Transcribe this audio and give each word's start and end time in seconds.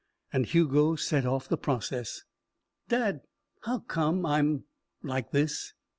And 0.33 0.47
Hugo 0.47 0.95
set 0.95 1.27
off 1.27 1.47
the 1.47 1.59
process. 1.59 2.23
"Dad, 2.89 3.21
how 3.65 3.81
come 3.81 4.25
I'm 4.25 4.63
like 5.03 5.29
this?" 5.29 5.75